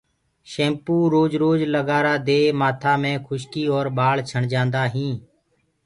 شيمپو 0.51 0.95
روج 1.13 1.31
روج 1.41 1.59
لگآرآ 1.73 2.13
دي 2.27 2.39
مآٿآ 2.59 2.93
مي 3.01 3.13
کُشڪي 3.27 3.63
اور 3.73 3.85
ٻآݪ 3.97 4.17
ڇڻدآ 4.51 4.83
هينٚ۔ 4.93 5.19